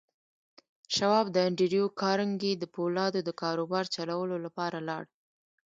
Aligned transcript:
شواب 0.95 1.25
د 1.31 1.37
انډريو 1.47 1.85
کارنګي 2.01 2.53
د 2.57 2.63
پولادو 2.73 3.19
د 3.27 3.29
کاروبار 3.41 3.85
چلولو 3.95 4.35
لپاره 4.45 4.77
لاړ. 4.87 5.03